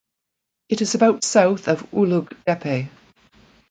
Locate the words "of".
1.67-1.87